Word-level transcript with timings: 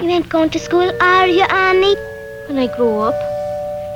You 0.00 0.10
ain't 0.10 0.28
going 0.28 0.48
to 0.50 0.60
school, 0.60 0.92
are 1.02 1.26
you, 1.26 1.42
Annie? 1.42 1.96
When 2.46 2.56
I 2.56 2.68
grow 2.76 3.00
up. 3.00 3.16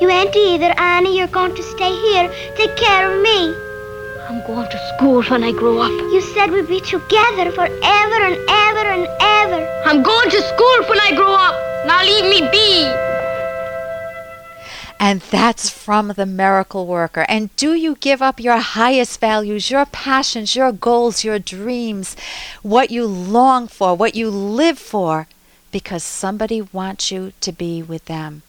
You 0.00 0.10
ain't 0.10 0.34
either, 0.34 0.74
Annie. 0.76 1.16
You're 1.16 1.28
going 1.28 1.54
to 1.54 1.62
stay 1.62 1.94
here. 1.94 2.28
Take 2.56 2.76
care 2.76 3.08
of 3.08 3.22
me. 3.22 3.54
I'm 4.28 4.44
going 4.44 4.68
to 4.68 4.78
school 4.96 5.22
when 5.22 5.44
I 5.44 5.52
grow 5.52 5.78
up. 5.78 5.92
You 6.12 6.20
said 6.20 6.50
we'd 6.50 6.66
be 6.66 6.80
together 6.80 7.52
forever 7.52 8.18
and 8.18 8.36
ever 8.48 8.84
and 8.96 9.06
ever. 9.20 9.82
I'm 9.86 10.02
going 10.02 10.28
to 10.30 10.42
school 10.42 10.78
when 10.88 10.98
I 10.98 11.12
grow 11.14 11.34
up. 11.34 11.54
Now 11.86 12.02
leave 12.02 12.24
me 12.24 12.50
be. 12.50 13.12
And 14.98 15.20
that's 15.20 15.70
from 15.70 16.08
the 16.16 16.26
miracle 16.26 16.88
worker. 16.88 17.24
And 17.28 17.54
do 17.54 17.74
you 17.74 17.94
give 17.94 18.20
up 18.20 18.40
your 18.40 18.58
highest 18.58 19.20
values, 19.20 19.70
your 19.70 19.86
passions, 19.86 20.56
your 20.56 20.72
goals, 20.72 21.22
your 21.22 21.38
dreams, 21.38 22.16
what 22.62 22.90
you 22.90 23.06
long 23.06 23.68
for, 23.68 23.94
what 23.94 24.16
you 24.16 24.30
live 24.30 24.80
for, 24.80 25.28
because 25.72 26.04
somebody 26.04 26.62
wants 26.62 27.10
you 27.10 27.32
to 27.40 27.50
be 27.50 27.82
with 27.82 28.04
them? 28.04 28.42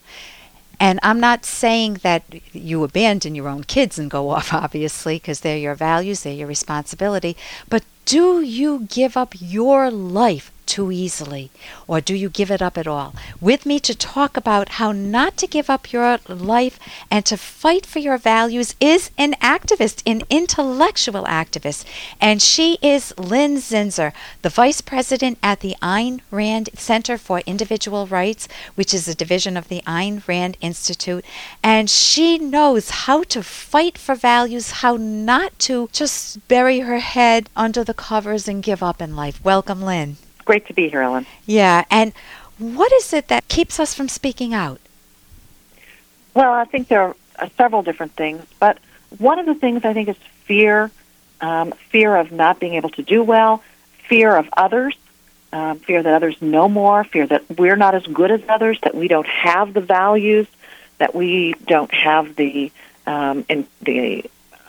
And 0.79 0.99
I'm 1.01 1.19
not 1.19 1.45
saying 1.45 1.95
that 2.03 2.23
you 2.51 2.83
abandon 2.83 3.35
your 3.35 3.47
own 3.47 3.63
kids 3.63 3.97
and 3.97 4.11
go 4.11 4.29
off, 4.35 4.53
obviously, 4.53 5.15
because 5.15 5.39
they're 5.39 5.57
your 5.57 5.75
values, 5.75 6.23
they're 6.23 6.33
your 6.33 6.47
responsibility. 6.47 7.37
But 7.69 7.83
do 8.05 8.41
you 8.41 8.87
give 8.89 9.15
up 9.15 9.33
your 9.39 9.89
life 9.89 10.51
too 10.65 10.91
easily? 10.91 11.51
Or 11.87 12.01
do 12.01 12.15
you 12.15 12.29
give 12.29 12.51
it 12.51 12.61
up 12.61 12.77
at 12.77 12.87
all? 12.87 13.13
With 13.39 13.65
me 13.65 13.79
to 13.81 13.95
talk 13.95 14.37
about 14.37 14.69
how 14.69 14.91
not 14.91 15.37
to 15.37 15.47
give 15.47 15.69
up 15.69 15.91
your 15.91 16.19
life 16.27 16.79
and 17.09 17.25
to 17.25 17.37
fight 17.37 17.85
for 17.85 17.99
your 17.99 18.17
values 18.17 18.75
is 18.79 19.11
an 19.17 19.33
activist, 19.41 20.01
an 20.05 20.23
intellectual 20.29 21.23
activist. 21.25 21.85
And 22.19 22.41
she 22.41 22.77
is 22.81 23.13
Lin 23.17 23.57
Zinser, 23.57 24.13
the 24.41 24.49
vice 24.49 24.81
president 24.81 25.37
at 25.43 25.59
the 25.59 25.75
Ayn 25.81 26.21
Rand 26.31 26.69
Center 26.75 27.17
for 27.17 27.39
Individual 27.45 28.07
Rights, 28.07 28.47
which 28.75 28.93
is 28.93 29.07
a 29.07 29.15
division 29.15 29.57
of 29.57 29.67
the 29.67 29.81
Ayn 29.85 30.27
Rand 30.27 30.57
Institute. 30.61 31.23
And 31.61 31.89
she 31.89 32.37
knows 32.37 32.89
how 32.89 33.23
to 33.23 33.43
fight 33.43 33.97
for 33.97 34.15
values, 34.15 34.71
how 34.81 34.97
not 34.97 35.57
to 35.59 35.89
just 35.91 36.47
bury 36.47 36.79
her 36.79 36.99
head 36.99 37.49
under 37.55 37.83
the 37.83 37.93
covers 37.93 38.47
and 38.47 38.63
give 38.63 38.81
up 38.81 39.01
in 39.01 39.15
life. 39.15 39.43
Welcome, 39.43 39.81
Lynn. 39.81 40.17
Great 40.45 40.67
to 40.67 40.73
be 40.73 40.89
here, 40.89 41.01
Ellen. 41.01 41.25
Yeah, 41.45 41.85
and 41.89 42.13
what 42.57 42.91
is 42.93 43.13
it 43.13 43.27
that 43.29 43.47
keeps 43.47 43.79
us 43.79 43.93
from 43.93 44.09
speaking 44.09 44.53
out? 44.53 44.79
Well, 46.33 46.51
I 46.51 46.65
think 46.65 46.87
there 46.87 47.01
are 47.01 47.15
uh, 47.39 47.49
several 47.57 47.83
different 47.83 48.13
things, 48.13 48.43
but 48.59 48.77
one 49.17 49.39
of 49.39 49.45
the 49.45 49.55
things 49.55 49.85
I 49.85 49.93
think 49.93 50.09
is 50.09 50.17
fear, 50.45 50.91
um, 51.41 51.71
fear 51.89 52.15
of 52.15 52.31
not 52.31 52.59
being 52.59 52.73
able 52.73 52.89
to 52.91 53.03
do 53.03 53.23
well, 53.23 53.63
fear 54.07 54.35
of 54.35 54.49
others, 54.57 54.95
um, 55.51 55.79
fear 55.79 56.01
that 56.01 56.13
others 56.13 56.41
know 56.41 56.67
more, 56.67 57.03
fear 57.03 57.27
that 57.27 57.43
we're 57.57 57.75
not 57.75 57.93
as 57.93 58.05
good 58.07 58.31
as 58.31 58.41
others, 58.49 58.79
that 58.81 58.95
we 58.95 59.07
don't 59.07 59.27
have 59.27 59.73
the 59.73 59.81
values, 59.81 60.47
that 60.97 61.13
we 61.13 61.53
don't 61.67 61.93
have 61.93 62.35
the 62.35 62.71
um, 63.05 63.45
in, 63.49 63.67
the 63.81 64.25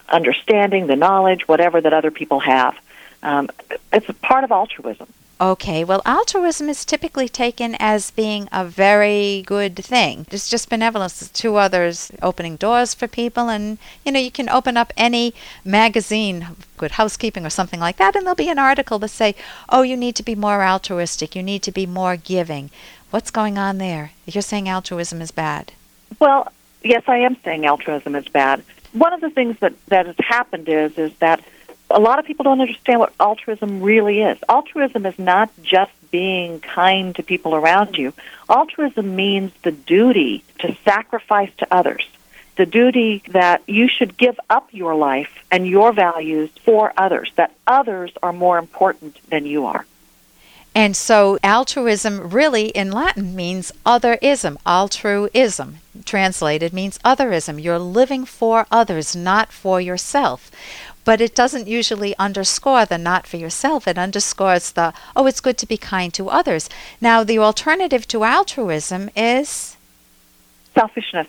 understanding, 0.09 0.87
the 0.87 0.97
knowledge, 0.97 1.49
whatever 1.49 1.81
that 1.81 1.93
other 1.93 2.11
people 2.11 2.41
have. 2.41 2.77
Um, 3.23 3.49
it's 3.93 4.09
a 4.09 4.13
part 4.13 4.45
of 4.45 4.53
altruism. 4.53 5.09
Okay, 5.41 5.83
well, 5.83 6.01
altruism 6.07 6.69
is 6.69 6.85
typically 6.85 7.29
taken 7.29 7.77
as 7.81 8.13
being 8.13 8.49
a 8.53 8.65
very 8.65 9.43
good 9.47 9.77
thing. 9.77 10.27
It's 10.31 10.49
just 10.49 10.71
benevolence 10.71 11.29
to 11.29 11.57
others, 11.57 12.13
opening 12.23 12.55
doors 12.57 12.95
for 12.95 13.09
people, 13.09 13.49
and 13.49 13.79
you 14.05 14.13
know, 14.13 14.21
you 14.21 14.31
can 14.31 14.49
open 14.49 14.77
up 14.77 14.93
any 14.97 15.35
magazine, 15.65 16.47
Good 16.77 16.93
Housekeeping 16.93 17.45
or 17.45 17.51
something 17.51 17.81
like 17.81 17.97
that, 17.97 18.15
and 18.15 18.25
there'll 18.25 18.37
be 18.37 18.49
an 18.49 18.61
article 18.61 19.01
that 19.01 19.09
say, 19.09 19.35
oh, 19.69 19.83
you 19.83 19.97
need 19.97 20.15
to 20.17 20.23
be 20.23 20.37
more 20.37 20.63
altruistic, 20.63 21.35
you 21.35 21.43
need 21.43 21.63
to 21.63 21.73
be 21.73 21.85
more 21.85 22.17
giving. 22.17 22.71
What's 23.11 23.33
going 23.33 23.59
on 23.59 23.79
there? 23.79 24.13
You're 24.27 24.43
saying 24.43 24.69
altruism 24.69 25.21
is 25.21 25.33
bad. 25.33 25.73
Well, 26.21 26.53
yes, 26.83 27.03
I 27.09 27.19
am 27.19 27.37
saying 27.45 27.67
altruism 27.67 28.15
is 28.15 28.29
bad. 28.29 28.63
One 28.93 29.13
of 29.13 29.21
the 29.21 29.31
things 29.31 29.59
that, 29.59 29.75
that 29.87 30.07
has 30.07 30.17
happened 30.19 30.69
is 30.69 30.97
is 30.97 31.13
that 31.17 31.45
a 31.95 32.01
lot 32.01 32.19
of 32.19 32.25
people 32.25 32.43
don't 32.43 32.61
understand 32.61 32.99
what 32.99 33.13
altruism 33.21 33.81
really 33.81 34.21
is. 34.21 34.37
Altruism 34.49 35.07
is 35.07 35.19
not 35.19 35.51
just 35.63 35.93
being 36.11 36.61
kind 36.61 37.15
to 37.15 37.23
people 37.23 37.55
around 37.55 37.97
you. 37.97 38.13
Altruism 38.51 39.15
means 39.17 39.53
the 39.63 39.71
duty 39.71 40.45
to 40.59 40.77
sacrifice 40.85 41.51
to 41.59 41.67
others, 41.71 42.07
the 42.57 42.67
duty 42.67 43.23
that 43.29 43.63
you 43.67 43.89
should 43.89 44.17
give 44.17 44.39
up 44.51 44.69
your 44.73 44.95
life 44.97 45.33
and 45.51 45.67
your 45.67 45.93
values 45.93 46.51
for 46.65 46.93
others, 46.97 47.31
that 47.37 47.55
others 47.67 48.13
are 48.23 48.33
more 48.33 48.59
important 48.59 49.19
than 49.31 49.47
you 49.47 49.65
are. 49.67 49.87
And 50.77 50.97
so 50.97 51.39
altruism 51.45 52.31
really 52.31 52.67
in 52.71 52.91
Latin 52.91 53.37
means 53.37 53.71
otherism. 53.87 54.57
Altruism 54.67 55.79
translated 56.05 56.73
means 56.73 56.99
otherism. 56.99 57.63
You're 57.63 57.79
living 57.79 58.25
for 58.25 58.67
others, 58.73 59.15
not 59.15 59.53
for 59.53 59.81
yourself 59.81 60.51
but 61.05 61.21
it 61.21 61.35
doesn't 61.35 61.69
usually 61.69 62.17
underscore 62.19 62.87
the 62.87 62.99
not 62.99 63.27
for 63.27 63.37
yourself. 63.37 63.87
It 63.87 63.99
underscores 63.99 64.73
the, 64.73 64.93
oh, 65.15 65.27
it's 65.27 65.41
good 65.41 65.59
to 65.59 65.67
be 65.67 65.77
kind 65.77 66.13
to 66.15 66.31
others. 66.31 66.69
Now, 67.01 67.25
the 67.25 67.39
alternative 67.39 68.09
to 68.09 68.25
altruism 68.25 69.11
is 69.17 69.77
selfishness. 70.75 71.29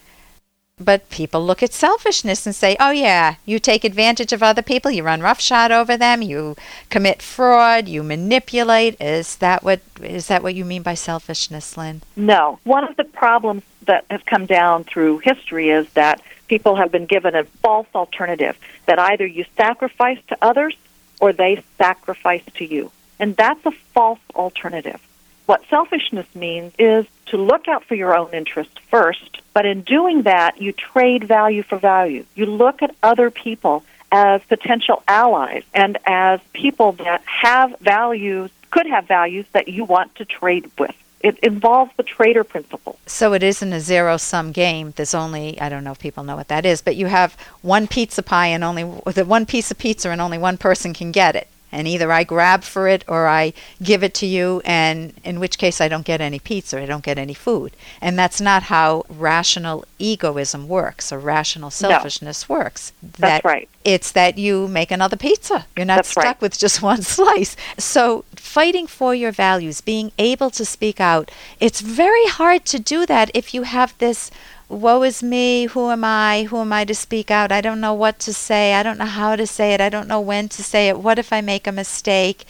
But 0.77 1.09
people 1.09 1.45
look 1.45 1.63
at 1.63 1.71
selfishness 1.71 2.45
and 2.45 2.53
say, 2.53 2.75
oh, 2.81 2.91
yeah, 2.91 3.35
you 3.45 3.59
take 3.59 3.85
advantage 3.85 4.33
of 4.33 4.43
other 4.43 4.61
people, 4.61 4.91
you 4.91 5.03
run 5.03 5.21
roughshod 5.21 5.71
over 5.71 5.95
them, 5.95 6.21
you 6.21 6.57
commit 6.89 7.21
fraud, 7.21 7.87
you 7.87 8.03
manipulate. 8.03 8.99
Is 8.99 9.37
that 9.37 9.63
what 9.63 9.79
is 10.01 10.27
that 10.27 10.43
what 10.43 10.53
you 10.53 10.65
mean 10.65 10.81
by 10.81 10.93
selfishness, 10.93 11.77
Lin? 11.77 12.01
No. 12.17 12.59
One 12.65 12.83
of 12.83 12.97
the 12.97 13.05
problems 13.05 13.63
that 13.85 14.03
has 14.09 14.21
come 14.25 14.45
down 14.45 14.83
through 14.83 15.19
history 15.19 15.69
is 15.69 15.87
that 15.91 16.21
people 16.47 16.75
have 16.75 16.91
been 16.91 17.05
given 17.05 17.35
a 17.35 17.43
false 17.43 17.87
alternative 17.95 18.57
that 18.85 18.99
either 18.99 19.25
you 19.25 19.45
sacrifice 19.57 20.19
to 20.27 20.37
others 20.41 20.75
or 21.19 21.33
they 21.33 21.63
sacrifice 21.77 22.43
to 22.55 22.65
you. 22.65 22.91
And 23.19 23.35
that's 23.35 23.65
a 23.65 23.71
false 23.71 24.19
alternative. 24.35 25.01
What 25.45 25.63
selfishness 25.69 26.27
means 26.33 26.73
is 26.79 27.05
to 27.27 27.37
look 27.37 27.67
out 27.67 27.83
for 27.83 27.95
your 27.95 28.15
own 28.15 28.33
interests 28.33 28.75
first, 28.89 29.41
but 29.53 29.65
in 29.65 29.81
doing 29.81 30.23
that, 30.23 30.59
you 30.61 30.71
trade 30.71 31.23
value 31.23 31.63
for 31.63 31.77
value. 31.77 32.25
You 32.35 32.47
look 32.47 32.81
at 32.81 32.95
other 33.03 33.29
people 33.29 33.83
as 34.11 34.41
potential 34.43 35.03
allies 35.07 35.63
and 35.73 35.97
as 36.05 36.39
people 36.53 36.93
that 36.93 37.21
have 37.25 37.75
values, 37.79 38.49
could 38.71 38.87
have 38.87 39.07
values 39.07 39.45
that 39.53 39.67
you 39.67 39.85
want 39.85 40.15
to 40.15 40.25
trade 40.25 40.69
with 40.77 40.95
it 41.19 41.39
involves 41.39 41.91
the 41.97 42.03
trader 42.03 42.43
principle. 42.43 42.99
So 43.05 43.33
it 43.33 43.43
isn't 43.43 43.73
a 43.73 43.79
zero 43.79 44.17
sum 44.17 44.51
game. 44.51 44.93
There's 44.95 45.13
only 45.13 45.59
I 45.59 45.69
don't 45.69 45.83
know 45.83 45.91
if 45.91 45.99
people 45.99 46.23
know 46.23 46.35
what 46.35 46.49
that 46.49 46.65
is, 46.65 46.81
but 46.81 46.95
you 46.95 47.07
have 47.07 47.35
one 47.61 47.87
pizza 47.87 48.21
pie 48.21 48.47
and 48.47 48.63
only 48.63 48.83
the 49.11 49.25
one 49.25 49.45
piece 49.45 49.71
of 49.71 49.77
pizza 49.77 50.09
and 50.09 50.21
only 50.21 50.37
one 50.37 50.57
person 50.57 50.93
can 50.93 51.11
get 51.11 51.35
it 51.35 51.47
and 51.75 51.89
either 51.89 52.09
I 52.09 52.23
grab 52.23 52.63
for 52.63 52.87
it 52.87 53.03
or 53.05 53.27
I 53.27 53.51
give 53.83 54.01
it 54.01 54.13
to 54.15 54.25
you, 54.25 54.61
and 54.63 55.13
in 55.25 55.41
which 55.41 55.57
case 55.57 55.81
I 55.81 55.89
don't 55.89 56.05
get 56.05 56.21
any 56.21 56.39
pizza, 56.39 56.81
I 56.81 56.85
don't 56.85 57.03
get 57.03 57.17
any 57.17 57.33
food. 57.33 57.75
And 57.99 58.17
that's 58.17 58.39
not 58.39 58.63
how 58.63 59.03
rational 59.09 59.83
egoism 59.99 60.69
works 60.69 61.11
or 61.11 61.19
rational 61.19 61.69
selfishness 61.69 62.47
no. 62.47 62.55
works. 62.55 62.93
That 63.03 63.19
that's 63.19 63.45
right. 63.45 63.69
It's 63.83 64.13
that 64.13 64.37
you 64.37 64.69
make 64.69 64.89
another 64.89 65.17
pizza. 65.17 65.65
You're 65.75 65.85
not 65.85 65.97
that's 65.97 66.11
stuck 66.11 66.23
right. 66.23 66.41
with 66.41 66.57
just 66.57 66.81
one 66.91 67.01
slice. 67.01 67.57
So, 67.77 68.23
fighting 68.45 68.87
for 68.87 69.13
your 69.13 69.31
values, 69.31 69.81
being 69.81 70.11
able 70.17 70.49
to 70.51 70.63
speak 70.63 71.01
out, 71.01 71.31
it's 71.59 71.81
very 71.81 72.27
hard 72.27 72.63
to 72.65 72.79
do 72.79 73.05
that 73.05 73.31
if 73.33 73.53
you 73.53 73.63
have 73.63 73.97
this 73.97 74.31
woe 74.69 75.03
is 75.03 75.21
me, 75.21 75.65
who 75.65 75.89
am 75.89 76.03
I, 76.03 76.43
who 76.43 76.57
am 76.59 76.71
I 76.71 76.85
to 76.85 76.95
speak 76.95 77.29
out? 77.29 77.51
I 77.51 77.61
don't 77.61 77.81
know 77.81 77.93
what 77.93 78.19
to 78.19 78.33
say, 78.33 78.73
I 78.73 78.83
don't 78.83 78.97
know 78.97 79.05
how 79.05 79.35
to 79.35 79.45
say 79.45 79.73
it, 79.73 79.81
I 79.81 79.89
don't 79.89 80.07
know 80.07 80.21
when 80.21 80.47
to 80.49 80.63
say 80.63 80.87
it, 80.87 80.99
what 80.99 81.19
if 81.19 81.33
I 81.33 81.41
make 81.41 81.67
a 81.67 81.71
mistake? 81.71 82.45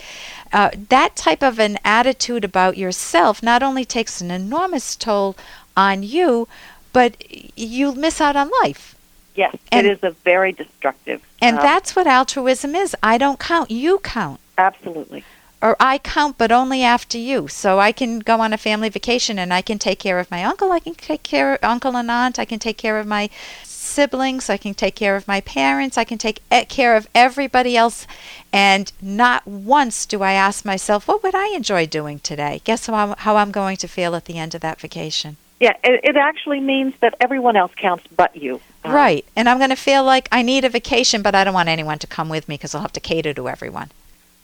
Uh, 0.52 0.70
that 0.88 1.16
type 1.16 1.42
of 1.42 1.58
an 1.58 1.78
attitude 1.84 2.44
about 2.44 2.76
yourself 2.76 3.42
not 3.42 3.62
only 3.62 3.84
takes 3.84 4.20
an 4.20 4.30
enormous 4.30 4.96
toll 4.96 5.36
on 5.76 6.02
you, 6.02 6.48
but 6.92 7.16
you 7.58 7.94
miss 7.94 8.20
out 8.20 8.36
on 8.36 8.50
life. 8.62 8.94
Yes, 9.34 9.54
and, 9.70 9.86
it 9.86 9.90
is 9.90 10.02
a 10.02 10.12
very 10.12 10.52
destructive. 10.52 11.20
And 11.42 11.58
um, 11.58 11.62
that's 11.62 11.94
what 11.94 12.06
altruism 12.06 12.74
is. 12.74 12.96
I 13.02 13.18
don't 13.18 13.38
count, 13.38 13.70
you 13.70 13.98
count. 13.98 14.40
Absolutely 14.56 15.24
or 15.62 15.76
I 15.80 15.98
count, 15.98 16.38
but 16.38 16.52
only 16.52 16.82
after 16.82 17.18
you. 17.18 17.48
So 17.48 17.78
I 17.78 17.92
can 17.92 18.18
go 18.20 18.40
on 18.40 18.52
a 18.52 18.58
family 18.58 18.88
vacation 18.88 19.38
and 19.38 19.52
I 19.52 19.62
can 19.62 19.78
take 19.78 19.98
care 19.98 20.18
of 20.18 20.30
my 20.30 20.44
uncle. 20.44 20.70
I 20.70 20.80
can 20.80 20.94
take 20.94 21.22
care 21.22 21.54
of 21.54 21.64
uncle 21.64 21.96
and 21.96 22.10
aunt. 22.10 22.38
I 22.38 22.44
can 22.44 22.58
take 22.58 22.76
care 22.76 22.98
of 22.98 23.06
my 23.06 23.30
siblings. 23.64 24.50
I 24.50 24.58
can 24.58 24.74
take 24.74 24.94
care 24.94 25.16
of 25.16 25.26
my 25.26 25.40
parents. 25.40 25.96
I 25.96 26.04
can 26.04 26.18
take 26.18 26.42
care 26.68 26.94
of 26.96 27.08
everybody 27.14 27.76
else. 27.76 28.06
And 28.52 28.92
not 29.00 29.46
once 29.46 30.06
do 30.06 30.22
I 30.22 30.32
ask 30.32 30.64
myself, 30.64 31.08
what 31.08 31.22
would 31.22 31.34
I 31.34 31.48
enjoy 31.54 31.86
doing 31.86 32.18
today? 32.20 32.60
Guess 32.64 32.86
how 32.86 32.94
I'm, 32.94 33.14
how 33.18 33.36
I'm 33.36 33.50
going 33.50 33.78
to 33.78 33.88
feel 33.88 34.14
at 34.14 34.26
the 34.26 34.38
end 34.38 34.54
of 34.54 34.60
that 34.60 34.80
vacation. 34.80 35.36
Yeah, 35.58 35.72
it, 35.82 36.00
it 36.04 36.16
actually 36.16 36.60
means 36.60 36.94
that 37.00 37.14
everyone 37.18 37.56
else 37.56 37.72
counts 37.74 38.04
but 38.14 38.36
you. 38.36 38.60
Um, 38.84 38.92
right. 38.92 39.24
And 39.34 39.48
I'm 39.48 39.56
going 39.56 39.70
to 39.70 39.76
feel 39.76 40.04
like 40.04 40.28
I 40.30 40.42
need 40.42 40.66
a 40.66 40.68
vacation, 40.68 41.22
but 41.22 41.34
I 41.34 41.44
don't 41.44 41.54
want 41.54 41.70
anyone 41.70 41.98
to 42.00 42.06
come 42.06 42.28
with 42.28 42.46
me 42.46 42.56
because 42.56 42.74
I'll 42.74 42.82
have 42.82 42.92
to 42.92 43.00
cater 43.00 43.32
to 43.32 43.48
everyone. 43.48 43.90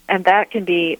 And 0.08 0.24
that 0.24 0.50
can 0.50 0.64
be, 0.64 0.98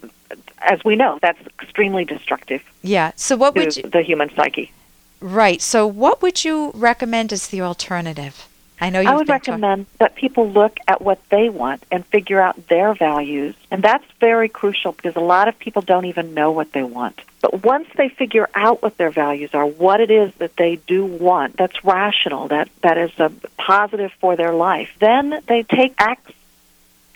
as 0.59 0.83
we 0.85 0.97
know, 0.97 1.19
that's 1.21 1.41
extremely 1.61 2.05
destructive 2.05 2.63
Yeah. 2.83 3.13
So 3.17 3.37
what 3.37 3.55
to 3.55 3.61
would 3.61 3.77
you 3.77 3.83
the 3.85 4.03
human 4.03 4.31
psyche. 4.35 4.73
Right. 5.21 5.61
So 5.63 5.87
what 5.87 6.21
would 6.23 6.45
you 6.45 6.73
recommend 6.75 7.33
as 7.33 7.49
the 7.49 7.61
alternative? 7.63 8.49
I 8.81 8.91
know 8.91 8.99
you've 9.01 9.11
I 9.11 9.15
would 9.15 9.27
been 9.29 9.39
talk- 9.39 9.47
recommend 9.47 9.87
that 10.01 10.17
people 10.17 10.51
look 10.51 10.77
at 10.89 11.01
what 11.01 11.21
they 11.29 11.49
want 11.49 11.85
and 11.93 12.05
figure 12.07 12.41
out 12.41 12.67
their 12.67 12.95
values. 12.95 13.55
And 13.71 13.81
that's 13.83 14.05
very 14.19 14.49
crucial 14.49 14.91
because 14.93 15.15
a 15.15 15.21
lot 15.21 15.47
of 15.47 15.57
people 15.59 15.83
don't 15.83 16.07
even 16.07 16.35
know 16.35 16.51
what 16.51 16.73
they 16.73 16.83
want. 16.83 17.21
But 17.41 17.65
once 17.65 17.87
they 17.97 18.09
figure 18.09 18.49
out 18.55 18.83
what 18.83 18.97
their 18.97 19.11
values 19.11 19.51
are, 19.53 19.67
what 19.67 20.01
it 20.01 20.11
is 20.11 20.35
that 20.37 20.57
they 20.57 20.77
do 20.87 21.05
want, 21.05 21.57
that's 21.57 21.85
rational, 21.85 22.49
that, 22.49 22.69
that 22.83 22.99
is 22.99 23.13
a 23.19 23.31
positive 23.57 24.13
for 24.21 24.35
their 24.35 24.53
life, 24.53 24.91
then 24.99 25.41
they 25.47 25.63
take 25.63 25.95
acts 25.99 26.33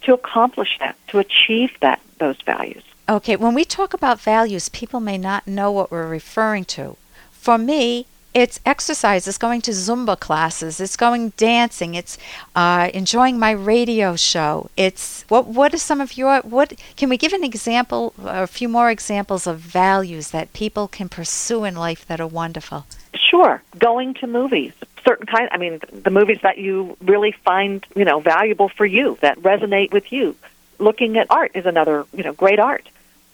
to 0.06 0.14
accomplish 0.14 0.78
that, 0.80 0.96
to 1.08 1.18
achieve 1.18 1.72
that 1.80 2.00
those 2.18 2.40
values. 2.42 2.82
Okay, 3.08 3.36
when 3.36 3.54
we 3.54 3.64
talk 3.64 3.94
about 3.94 4.20
values, 4.20 4.68
people 4.68 5.00
may 5.00 5.18
not 5.18 5.46
know 5.46 5.70
what 5.70 5.90
we're 5.90 6.08
referring 6.08 6.64
to. 6.64 6.96
For 7.30 7.58
me, 7.58 8.06
it's 8.34 8.60
exercise, 8.66 9.26
it's 9.26 9.38
going 9.38 9.62
to 9.62 9.70
Zumba 9.70 10.18
classes, 10.18 10.78
it's 10.78 10.96
going 10.96 11.32
dancing, 11.36 11.94
it's 11.94 12.18
uh, 12.54 12.90
enjoying 12.92 13.38
my 13.38 13.52
radio 13.52 14.14
show. 14.16 14.68
It's 14.76 15.24
what 15.28 15.46
what 15.46 15.72
are 15.72 15.78
some 15.78 16.00
of 16.00 16.18
your 16.18 16.40
what 16.40 16.74
can 16.96 17.08
we 17.08 17.16
give 17.16 17.32
an 17.32 17.44
example 17.44 18.12
or 18.22 18.42
a 18.42 18.46
few 18.46 18.68
more 18.68 18.90
examples 18.90 19.46
of 19.46 19.58
values 19.58 20.32
that 20.32 20.52
people 20.52 20.86
can 20.86 21.08
pursue 21.08 21.64
in 21.64 21.76
life 21.76 22.06
that 22.08 22.20
are 22.20 22.26
wonderful? 22.26 22.84
Sure, 23.14 23.62
going 23.78 24.12
to 24.14 24.26
movies, 24.26 24.74
certain 25.06 25.26
kind. 25.26 25.48
I 25.52 25.56
mean, 25.56 25.80
the 25.92 26.10
movies 26.10 26.40
that 26.42 26.58
you 26.58 26.96
really 27.00 27.32
find 27.32 27.86
you 27.94 28.04
know 28.04 28.20
valuable 28.20 28.68
for 28.68 28.84
you, 28.84 29.16
that 29.22 29.38
resonate 29.40 29.92
with 29.92 30.12
you. 30.12 30.36
Looking 30.78 31.16
at 31.16 31.30
art 31.30 31.52
is 31.54 31.64
another 31.64 32.04
you 32.12 32.22
know 32.22 32.34
great 32.34 32.58
art, 32.58 32.86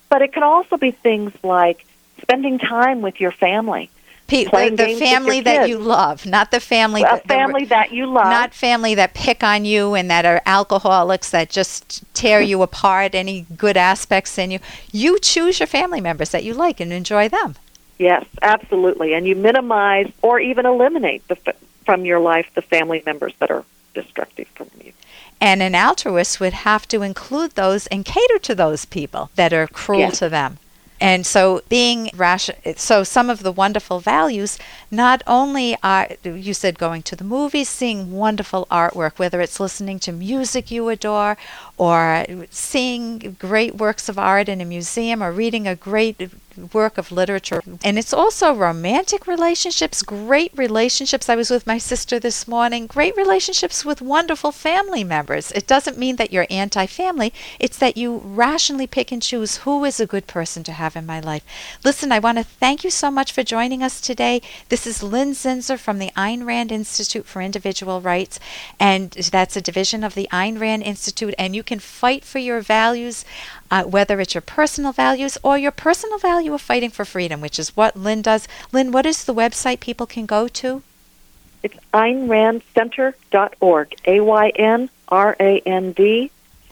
but 0.09 0.23
it 0.23 0.33
can 0.33 0.45
also 0.45 0.77
be 0.77 0.93
things 0.93 1.33
like 1.43 1.85
spending 2.21 2.59
time 2.59 3.03
with 3.03 3.21
your 3.21 3.33
family, 3.33 3.91
Pe- 4.29 4.45
the, 4.45 4.71
the 4.77 4.97
family 5.01 5.41
that 5.41 5.69
you 5.69 5.79
love, 5.79 6.25
not 6.25 6.53
the 6.53 6.61
family 6.61 7.03
a 7.03 7.05
that 7.05 7.23
the- 7.25 7.29
family 7.29 7.65
that 7.65 7.91
you 7.91 8.07
love. 8.07 8.31
not 8.31 8.55
family 8.55 8.95
that 8.95 9.15
pick 9.15 9.43
on 9.43 9.65
you 9.65 9.95
and 9.95 10.09
that 10.09 10.25
are 10.25 10.41
alcoholics 10.47 11.31
that 11.31 11.51
just 11.51 12.05
tear 12.15 12.41
you 12.51 12.63
apart 12.63 13.15
any 13.17 13.47
good 13.57 13.77
aspects 13.77 14.39
in 14.39 14.51
you 14.53 14.61
you 14.93 15.19
choose 15.19 15.59
your 15.59 15.67
family 15.67 16.01
members 16.01 16.31
that 16.31 16.45
you 16.45 16.55
like 16.55 16.79
and 16.79 16.93
enjoy 16.93 17.29
them 17.29 17.57
yes, 17.99 18.25
absolutely, 18.43 19.15
and 19.15 19.27
you 19.27 19.37
minimize 19.37 20.11
or 20.23 20.41
even 20.41 20.67
eliminate 20.67 21.27
the, 21.29 21.55
from 21.85 22.05
your 22.05 22.21
life 22.21 22.47
the 22.55 22.63
family 22.63 23.03
members 23.05 23.33
that 23.39 23.51
are 23.51 23.65
destructive 23.95 24.49
from 24.55 24.71
you. 24.83 24.93
and 25.41 25.63
an 25.63 25.75
altruist 25.75 26.41
would 26.41 26.53
have 26.53 26.87
to 26.89 27.03
include 27.03 27.53
those 27.53 27.87
and 27.89 28.05
cater 28.05 28.39
to 28.39 28.55
those 28.55 28.85
people 28.85 29.31
that 29.35 29.53
are 29.53 29.67
cruel 29.67 30.11
to 30.11 30.29
them 30.29 30.59
and 31.03 31.27
so 31.27 31.63
being 31.69 32.11
rational, 32.15 32.57
so 32.77 33.03
some 33.03 33.29
of 33.29 33.43
the 33.43 33.51
wonderful 33.51 33.99
values 33.99 34.57
not 34.89 35.21
only 35.27 35.77
are 35.83 36.09
you 36.23 36.55
said 36.55 36.79
going 36.79 37.03
to 37.03 37.17
the 37.17 37.25
movies 37.25 37.69
seeing 37.69 38.13
wonderful 38.13 38.69
artwork 38.71 39.19
whether 39.19 39.41
it's 39.41 39.59
listening 39.59 39.99
to 39.99 40.13
music 40.13 40.71
you 40.71 40.89
adore 40.89 41.37
or 41.77 42.25
seeing 42.51 43.37
great 43.41 43.75
works 43.75 44.09
of 44.09 44.17
art 44.17 44.49
in 44.49 44.61
a 44.61 44.65
museum 44.65 45.25
or 45.25 45.33
reading 45.33 45.67
a 45.67 45.75
great 45.75 46.31
work 46.73 46.99
of 46.99 47.11
literature. 47.11 47.63
And 47.85 47.99
it's 47.99 48.13
also 48.13 48.55
romantic 48.55 49.27
relationships 49.27 50.03
great 50.03 50.53
relationships. 50.57 51.29
I 51.29 51.37
was 51.37 51.51
with 51.51 51.67
my 51.67 51.79
sister 51.79 52.19
this 52.19 52.47
morning. 52.47 52.87
Great 52.87 53.17
relationships 53.17 53.85
with 53.85 54.01
wonderful 54.01 54.53
family 54.53 55.05
members. 55.05 55.53
It 55.53 55.67
doesn't 55.67 55.99
mean 55.99 56.17
that 56.17 56.33
you're 56.33 56.47
anti-family. 56.51 57.33
It's 57.59 57.79
that 57.79 57.97
you 57.97 58.21
rationally 58.25 58.87
pick 58.87 59.13
and 59.13 59.23
choose 59.23 59.59
who 59.59 59.85
is 59.85 60.01
a 60.01 60.07
good 60.07 60.27
person 60.27 60.63
to 60.65 60.73
have 60.73 60.97
in 60.97 61.07
my 61.07 61.21
life. 61.21 61.45
Listen 61.85 62.13
i 62.13 62.19
want 62.19 62.39
to 62.39 62.45
thank 62.45 62.85
you 62.85 62.91
so 62.91 63.11
much 63.11 63.33
for 63.33 63.43
joining 63.43 63.83
us 63.83 64.01
today. 64.01 64.43
This 64.69 64.87
is 64.87 65.03
Lin 65.03 65.33
Zinser 65.33 65.79
from 65.79 65.99
the 65.99 66.11
Ayn 66.17 66.47
Rand 66.47 66.71
Institute 66.71 67.27
for 67.27 67.41
Individual 67.41 68.01
Rights, 68.01 68.39
and 68.79 69.11
that's 69.11 69.57
a 69.57 69.61
division 69.61 70.05
of 70.05 70.15
the 70.15 70.29
Ayn 70.33 70.61
Rand 70.61 70.83
Institute. 70.83 71.35
And 71.39 71.57
you 71.57 71.63
can 71.63 71.79
fight 71.79 72.25
for 72.25 72.39
your 72.39 72.61
values, 72.61 73.25
uh, 73.73 73.83
whether 73.85 74.21
it's 74.21 74.35
your 74.35 74.43
personal 74.43 74.93
values 74.93 75.39
or 75.43 75.57
your 75.57 75.73
personal 75.73 76.19
value 76.19 76.53
of 76.53 76.61
fighting 76.61 76.91
for 76.91 77.07
freedom, 77.07 77.41
which 77.41 77.59
is 77.59 77.75
what 77.75 77.97
Lin 77.97 78.21
does. 78.21 78.47
Lin, 78.71 78.93
what 78.93 79.07
is 79.07 79.25
the 79.25 79.33
website 79.33 79.81
people 79.81 80.07
can 80.07 80.27
go 80.27 80.47
to? 80.47 80.83
It's 81.63 81.79
AynRandCenter.org. 81.95 83.95
A 84.07 84.21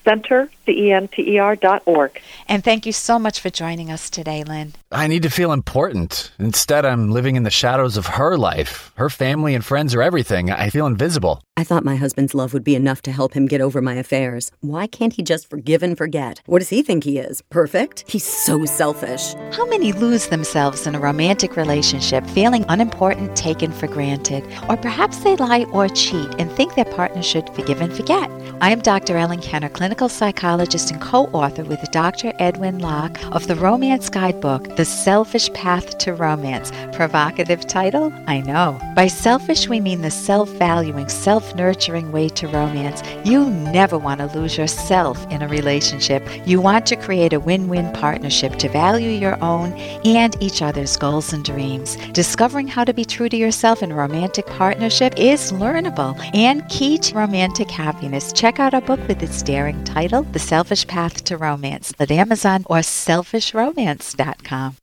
Y 0.06 0.12
N 0.12 0.22
R 0.30 0.40
A 0.40 0.42
N 0.42 0.48
D 0.50 0.50
Center 0.50 0.50
C 0.66 0.86
E 0.86 0.92
N 0.92 1.08
T 1.08 1.34
E 1.34 1.38
R 1.38 1.56
dot 1.56 1.82
org. 1.86 2.20
And 2.48 2.64
thank 2.64 2.86
you 2.86 2.92
so 2.92 3.18
much 3.18 3.40
for 3.40 3.50
joining 3.50 3.90
us 3.90 4.10
today, 4.10 4.44
Lin. 4.44 4.72
I 4.92 5.06
need 5.06 5.22
to 5.22 5.30
feel 5.30 5.52
important. 5.52 6.32
Instead, 6.38 6.84
I'm 6.84 7.10
living 7.10 7.36
in 7.36 7.44
the 7.44 7.50
shadows 7.50 7.96
of 7.96 8.06
her 8.06 8.36
life. 8.36 8.92
Her 8.96 9.08
family 9.10 9.54
and 9.54 9.64
friends 9.64 9.94
are 9.94 10.02
everything. 10.02 10.50
I 10.50 10.70
feel 10.70 10.86
invisible. 10.86 11.42
I 11.56 11.64
thought 11.64 11.84
my 11.84 11.96
husband's 11.96 12.34
love 12.34 12.52
would 12.54 12.64
be 12.64 12.74
enough 12.74 13.02
to 13.02 13.12
help 13.12 13.34
him 13.34 13.46
get 13.46 13.60
over 13.60 13.80
my 13.82 13.94
affairs. 13.94 14.50
Why 14.60 14.86
can't 14.86 15.12
he 15.12 15.22
just 15.22 15.48
forgive 15.48 15.82
and 15.82 15.96
forget? 15.96 16.40
What 16.46 16.60
does 16.60 16.70
he 16.70 16.82
think 16.82 17.04
he 17.04 17.18
is? 17.18 17.42
Perfect? 17.50 18.04
He's 18.08 18.24
so 18.24 18.64
selfish. 18.64 19.34
How 19.52 19.66
many 19.66 19.92
lose 19.92 20.28
themselves 20.28 20.86
in 20.86 20.94
a 20.94 21.00
romantic 21.00 21.56
relationship, 21.56 22.26
feeling 22.26 22.64
unimportant, 22.68 23.36
taken 23.36 23.72
for 23.72 23.86
granted? 23.86 24.42
Or 24.68 24.76
perhaps 24.76 25.18
they 25.18 25.36
lie 25.36 25.64
or 25.72 25.88
cheat 25.88 26.34
and 26.38 26.50
think 26.50 26.74
their 26.74 26.86
partner 26.86 27.22
should 27.22 27.48
forgive 27.50 27.80
and 27.80 27.92
forget. 27.92 28.30
I 28.60 28.70
am 28.72 28.80
Dr. 28.80 29.16
Ellen 29.16 29.40
Kenner, 29.40 29.68
clinical 29.90 30.08
psychologist 30.08 30.92
and 30.92 31.00
co 31.00 31.24
author 31.32 31.64
with 31.64 31.80
Dr. 31.90 32.32
Edwin 32.38 32.78
Locke 32.78 33.18
of 33.34 33.48
the 33.48 33.56
Romance 33.56 34.08
Guidebook, 34.08 34.76
The 34.76 34.84
Selfish 34.84 35.52
Path 35.52 35.98
to 35.98 36.14
Romance. 36.14 36.70
Provocative 36.92 37.66
title? 37.66 38.12
I 38.28 38.40
know. 38.40 38.78
By 38.94 39.08
selfish, 39.08 39.68
we 39.68 39.80
mean 39.80 40.02
the 40.02 40.10
self 40.12 40.48
valuing, 40.50 41.08
self 41.08 41.56
nurturing 41.56 42.12
way 42.12 42.28
to 42.28 42.46
romance. 42.46 43.02
You 43.24 43.50
never 43.50 43.98
want 43.98 44.20
to 44.20 44.26
lose 44.26 44.56
yourself 44.56 45.26
in 45.28 45.42
a 45.42 45.48
relationship. 45.48 46.22
You 46.46 46.60
want 46.60 46.86
to 46.86 46.94
create 46.94 47.32
a 47.32 47.40
win 47.40 47.66
win 47.66 47.92
partnership 47.92 48.54
to 48.60 48.68
value 48.68 49.10
your 49.10 49.42
own 49.42 49.72
and 50.04 50.40
each 50.40 50.62
other's 50.62 50.96
goals 50.96 51.32
and 51.32 51.44
dreams. 51.44 51.96
Discovering 52.12 52.68
how 52.68 52.84
to 52.84 52.94
be 52.94 53.04
true 53.04 53.28
to 53.28 53.36
yourself 53.36 53.82
in 53.82 53.92
romantic 53.92 54.46
partnership 54.46 55.14
is 55.16 55.50
learnable 55.50 56.14
and 56.32 56.68
key 56.68 56.96
to 56.98 57.16
romantic 57.16 57.68
happiness. 57.68 58.32
Check 58.32 58.60
out 58.60 58.72
our 58.72 58.80
book 58.80 59.00
with 59.08 59.20
its 59.20 59.42
daring 59.42 59.79
title, 59.84 60.22
The 60.22 60.38
Selfish 60.38 60.86
Path 60.86 61.24
to 61.24 61.36
Romance, 61.36 61.92
at 61.98 62.10
Amazon 62.10 62.64
or 62.68 62.78
selfishromance.com. 62.78 64.76